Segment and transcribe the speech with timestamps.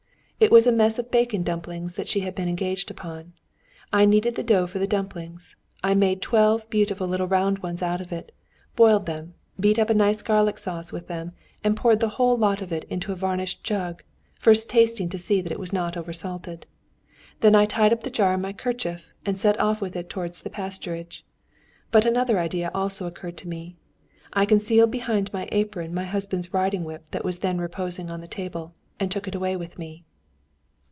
[0.43, 3.33] It was a mess of bacon dumplings that she had been engaged upon.
[3.93, 8.01] I kneaded the dough for the dumplings, I made twelve beautiful little round ones out
[8.01, 8.31] of it,
[8.75, 11.33] boiled them, beat up a nice garlic sauce with them,
[11.63, 14.01] and poured the whole lot of it into a varnished jug,
[14.33, 16.65] first tasting to see that it was not over salted.
[17.41, 20.41] Then I tied up the jar in my kerchief, and set off with it towards
[20.41, 21.21] the pasturage.
[21.91, 23.75] But another idea also occurred to me.
[24.33, 28.73] I concealed behind my apron my husband's riding whip that was reposing on the table,
[28.99, 30.03] and took it away with me.